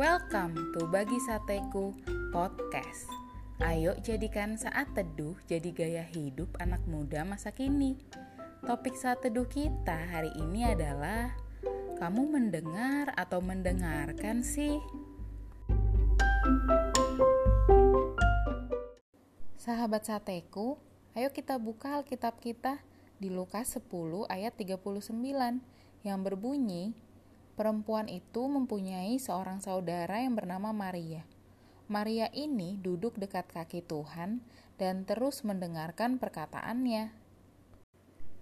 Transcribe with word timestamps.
Welcome 0.00 0.72
to 0.72 0.88
Bagi 0.88 1.20
Sateku 1.20 1.92
Podcast. 2.32 3.04
Ayo 3.60 3.92
jadikan 4.00 4.56
saat 4.56 4.96
teduh 4.96 5.36
jadi 5.44 5.68
gaya 5.76 6.00
hidup 6.08 6.56
anak 6.56 6.80
muda 6.88 7.20
masa 7.20 7.52
kini. 7.52 8.00
Topik 8.64 8.96
saat 8.96 9.20
teduh 9.20 9.44
kita 9.44 9.92
hari 10.08 10.32
ini 10.40 10.72
adalah 10.72 11.36
kamu 12.00 12.32
mendengar 12.32 13.12
atau 13.12 13.44
mendengarkan 13.44 14.40
sih? 14.40 14.80
Sahabat 19.60 20.08
sateku, 20.08 20.80
ayo 21.12 21.28
kita 21.28 21.60
buka 21.60 22.00
Alkitab 22.00 22.40
kita 22.40 22.80
di 23.20 23.28
Lukas 23.28 23.76
10 23.76 23.84
ayat 24.32 24.56
39 24.56 24.96
yang 26.08 26.24
berbunyi, 26.24 26.96
Perempuan 27.58 28.06
itu 28.06 28.46
mempunyai 28.46 29.18
seorang 29.18 29.58
saudara 29.62 30.22
yang 30.22 30.38
bernama 30.38 30.70
Maria. 30.70 31.26
Maria 31.90 32.30
ini 32.30 32.78
duduk 32.78 33.18
dekat 33.18 33.50
kaki 33.50 33.82
Tuhan 33.82 34.38
dan 34.78 35.02
terus 35.02 35.42
mendengarkan 35.42 36.22
perkataannya. 36.22 37.10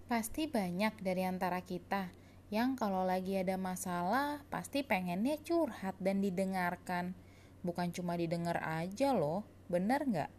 Pasti 0.09 0.49
banyak 0.49 1.01
dari 1.01 1.25
antara 1.25 1.65
kita 1.65 2.13
yang 2.49 2.81
kalau 2.81 3.05
lagi 3.05 3.37
ada 3.37 3.61
masalah 3.61 4.41
pasti 4.49 4.81
pengennya 4.81 5.37
curhat 5.45 5.97
dan 6.01 6.25
didengarkan. 6.25 7.13
Bukan 7.61 7.93
cuma 7.93 8.17
didengar 8.17 8.57
aja 8.65 9.13
loh, 9.13 9.45
bener 9.69 10.05
nggak? 10.09 10.33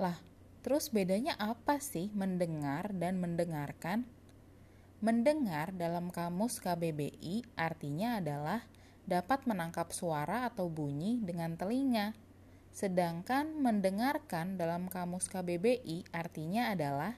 Lah, 0.00 0.16
terus 0.64 0.88
bedanya 0.88 1.36
apa 1.36 1.80
sih 1.84 2.08
mendengar 2.16 2.92
dan 2.96 3.20
mendengarkan? 3.20 4.08
Mendengar 4.98 5.70
dalam 5.78 6.10
kamus 6.10 6.58
KBBI 6.58 7.46
artinya 7.54 8.18
adalah 8.18 8.66
dapat 9.06 9.46
menangkap 9.46 9.94
suara 9.94 10.50
atau 10.50 10.66
bunyi 10.66 11.22
dengan 11.22 11.54
telinga. 11.54 12.18
Sedangkan 12.74 13.62
mendengarkan 13.62 14.58
dalam 14.58 14.90
kamus 14.90 15.30
KBBI 15.30 16.10
artinya 16.10 16.74
adalah 16.74 17.14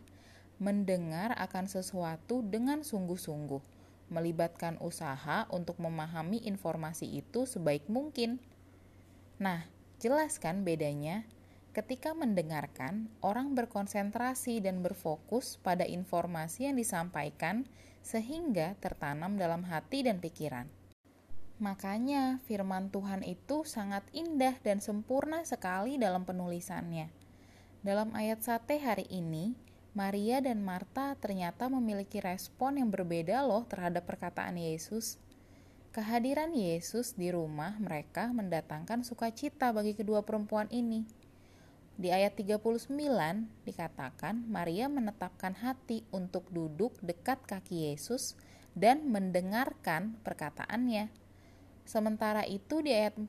mendengar 0.60 1.32
akan 1.40 1.72
sesuatu 1.72 2.44
dengan 2.44 2.84
sungguh-sungguh, 2.84 3.64
melibatkan 4.12 4.76
usaha 4.84 5.48
untuk 5.48 5.80
memahami 5.80 6.44
informasi 6.44 7.08
itu 7.08 7.48
sebaik 7.48 7.88
mungkin. 7.88 8.44
Nah, 9.40 9.64
jelaskan 9.96 10.68
bedanya? 10.68 11.24
Ketika 11.70 12.18
mendengarkan, 12.18 13.06
orang 13.22 13.54
berkonsentrasi 13.54 14.58
dan 14.58 14.82
berfokus 14.82 15.54
pada 15.62 15.86
informasi 15.86 16.66
yang 16.66 16.74
disampaikan 16.74 17.62
sehingga 18.02 18.74
tertanam 18.82 19.38
dalam 19.38 19.62
hati 19.62 20.02
dan 20.02 20.18
pikiran. 20.18 20.66
Makanya, 21.62 22.42
firman 22.42 22.90
Tuhan 22.90 23.22
itu 23.22 23.62
sangat 23.62 24.02
indah 24.10 24.58
dan 24.66 24.82
sempurna 24.82 25.46
sekali 25.46 25.94
dalam 25.94 26.26
penulisannya. 26.26 27.06
Dalam 27.86 28.18
ayat 28.18 28.42
sate 28.42 28.82
hari 28.82 29.06
ini, 29.06 29.54
Maria 29.94 30.42
dan 30.42 30.66
Marta 30.66 31.14
ternyata 31.22 31.70
memiliki 31.70 32.18
respon 32.18 32.82
yang 32.82 32.90
berbeda 32.90 33.46
loh 33.46 33.62
terhadap 33.70 34.10
perkataan 34.10 34.58
Yesus. 34.58 35.22
Kehadiran 35.94 36.50
Yesus 36.50 37.14
di 37.14 37.30
rumah 37.30 37.78
mereka 37.78 38.34
mendatangkan 38.34 39.06
sukacita 39.06 39.70
bagi 39.70 39.94
kedua 39.94 40.26
perempuan 40.26 40.66
ini 40.74 41.29
di 42.00 42.08
ayat 42.08 42.32
39 42.32 42.64
dikatakan 43.68 44.48
Maria 44.48 44.88
menetapkan 44.88 45.52
hati 45.52 46.00
untuk 46.08 46.48
duduk 46.48 46.96
dekat 47.04 47.44
kaki 47.44 47.92
Yesus 47.92 48.40
dan 48.72 49.12
mendengarkan 49.12 50.16
perkataannya. 50.24 51.12
Sementara 51.84 52.48
itu 52.48 52.80
di 52.80 52.96
ayat 52.96 53.20
40 53.20 53.28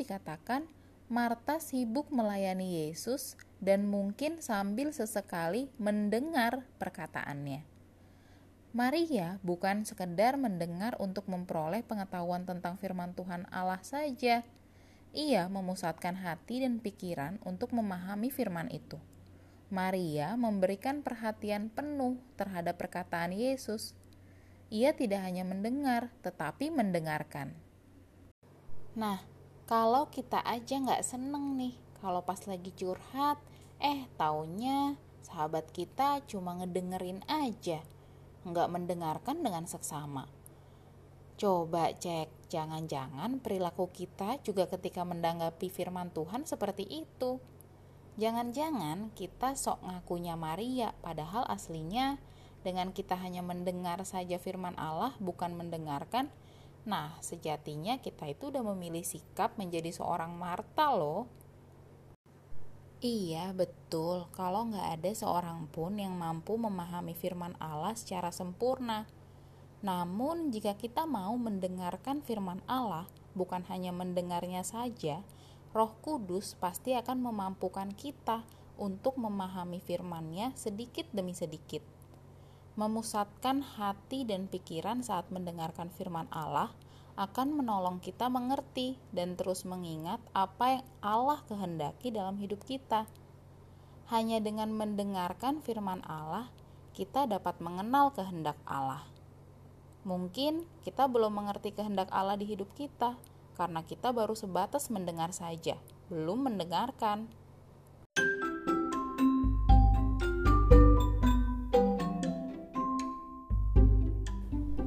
dikatakan 0.00 0.64
Marta 1.12 1.60
sibuk 1.60 2.08
melayani 2.08 2.88
Yesus 2.88 3.36
dan 3.60 3.84
mungkin 3.84 4.40
sambil 4.40 4.88
sesekali 4.92 5.68
mendengar 5.76 6.64
perkataannya. 6.80 7.64
Maria 8.72 9.40
bukan 9.40 9.84
sekedar 9.84 10.36
mendengar 10.36 10.96
untuk 11.00 11.28
memperoleh 11.28 11.84
pengetahuan 11.84 12.44
tentang 12.44 12.76
firman 12.76 13.16
Tuhan 13.16 13.48
Allah 13.48 13.80
saja, 13.80 14.44
ia 15.16 15.48
memusatkan 15.48 16.20
hati 16.20 16.60
dan 16.60 16.78
pikiran 16.78 17.40
untuk 17.46 17.72
memahami 17.72 18.28
firman 18.28 18.68
itu. 18.68 19.00
Maria 19.68 20.32
memberikan 20.40 21.04
perhatian 21.04 21.68
penuh 21.68 22.16
terhadap 22.40 22.80
perkataan 22.80 23.36
Yesus. 23.36 23.92
Ia 24.72 24.96
tidak 24.96 25.24
hanya 25.24 25.44
mendengar, 25.44 26.12
tetapi 26.24 26.72
mendengarkan. 26.72 27.52
Nah, 28.96 29.20
kalau 29.68 30.08
kita 30.08 30.40
aja 30.44 30.80
nggak 30.80 31.04
seneng 31.04 31.60
nih, 31.60 31.76
kalau 32.00 32.24
pas 32.24 32.40
lagi 32.48 32.72
curhat, 32.72 33.36
eh 33.80 34.08
taunya 34.16 34.96
sahabat 35.20 35.68
kita 35.72 36.24
cuma 36.24 36.56
ngedengerin 36.56 37.20
aja, 37.28 37.84
nggak 38.48 38.68
mendengarkan 38.72 39.44
dengan 39.44 39.68
seksama. 39.68 40.37
Coba 41.38 41.94
cek, 41.94 42.50
jangan-jangan 42.50 43.38
perilaku 43.38 43.86
kita 43.94 44.42
juga 44.42 44.66
ketika 44.66 45.06
mendanggapi 45.06 45.70
firman 45.70 46.10
Tuhan 46.10 46.42
seperti 46.42 46.82
itu. 46.82 47.38
Jangan-jangan 48.18 49.14
kita 49.14 49.54
sok 49.54 49.78
ngakunya 49.86 50.34
Maria, 50.34 50.90
padahal 50.98 51.46
aslinya 51.46 52.18
dengan 52.66 52.90
kita 52.90 53.14
hanya 53.14 53.46
mendengar 53.46 54.02
saja 54.02 54.34
firman 54.42 54.74
Allah, 54.74 55.14
bukan 55.22 55.54
mendengarkan. 55.54 56.26
Nah, 56.82 57.14
sejatinya 57.22 58.02
kita 58.02 58.26
itu 58.26 58.50
udah 58.50 58.66
memilih 58.74 59.06
sikap 59.06 59.54
menjadi 59.54 59.94
seorang 59.94 60.34
Marta 60.34 60.90
loh. 60.90 61.30
Iya, 62.98 63.54
betul. 63.54 64.26
Kalau 64.34 64.74
nggak 64.74 64.98
ada 64.98 65.10
seorang 65.14 65.70
pun 65.70 66.02
yang 66.02 66.18
mampu 66.18 66.58
memahami 66.58 67.14
firman 67.14 67.54
Allah 67.62 67.94
secara 67.94 68.34
sempurna, 68.34 69.06
namun, 69.78 70.50
jika 70.50 70.74
kita 70.74 71.06
mau 71.06 71.38
mendengarkan 71.38 72.18
firman 72.18 72.58
Allah, 72.66 73.06
bukan 73.38 73.62
hanya 73.70 73.94
mendengarnya 73.94 74.66
saja, 74.66 75.22
Roh 75.70 75.94
Kudus 76.02 76.58
pasti 76.58 76.98
akan 76.98 77.22
memampukan 77.22 77.94
kita 77.94 78.42
untuk 78.74 79.14
memahami 79.14 79.78
firman-Nya 79.78 80.58
sedikit 80.58 81.06
demi 81.14 81.30
sedikit. 81.30 81.84
Memusatkan 82.74 83.62
hati 83.62 84.26
dan 84.26 84.50
pikiran 84.50 85.02
saat 85.02 85.30
mendengarkan 85.30 85.90
firman 85.94 86.30
Allah 86.30 86.74
akan 87.18 87.58
menolong 87.58 87.98
kita 87.98 88.30
mengerti 88.30 88.94
dan 89.10 89.34
terus 89.34 89.66
mengingat 89.66 90.22
apa 90.30 90.78
yang 90.78 90.86
Allah 91.02 91.42
kehendaki 91.50 92.14
dalam 92.14 92.38
hidup 92.38 92.62
kita. 92.62 93.10
Hanya 94.10 94.38
dengan 94.38 94.70
mendengarkan 94.70 95.58
firman 95.58 96.02
Allah, 96.06 96.50
kita 96.94 97.26
dapat 97.26 97.58
mengenal 97.58 98.14
kehendak 98.14 98.56
Allah. 98.62 99.17
Mungkin 100.08 100.64
kita 100.88 101.04
belum 101.04 101.36
mengerti 101.36 101.76
kehendak 101.76 102.08
Allah 102.08 102.40
di 102.40 102.48
hidup 102.48 102.72
kita 102.72 103.20
karena 103.60 103.84
kita 103.84 104.08
baru 104.08 104.32
sebatas 104.32 104.88
mendengar 104.88 105.36
saja, 105.36 105.76
belum 106.08 106.48
mendengarkan. 106.48 107.28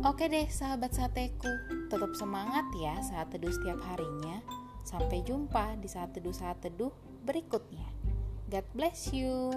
Oke 0.01 0.25
deh 0.25 0.49
sahabat 0.49 0.97
sateku, 0.97 1.53
tetap 1.93 2.17
semangat 2.17 2.65
ya 2.81 2.97
saat 3.05 3.29
teduh 3.29 3.53
setiap 3.53 3.77
harinya. 3.93 4.41
Sampai 4.81 5.21
jumpa 5.21 5.77
di 5.77 5.85
saat 5.85 6.17
teduh 6.17 6.33
saat 6.33 6.57
teduh 6.65 6.89
berikutnya. 7.21 7.85
God 8.49 8.65
bless 8.73 9.13
you. 9.13 9.53